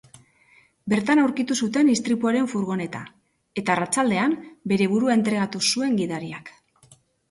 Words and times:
Bertan 0.93 1.21
aurkitu 1.23 1.57
zuten 1.65 1.91
istripuaren 1.97 2.49
furgoneta, 2.55 3.03
eta 3.63 3.75
arratsaldean 3.77 4.37
bere 4.75 4.93
burua 4.97 5.23
entregatu 5.23 5.67
zuen 5.73 5.99
gidariak. 6.05 6.57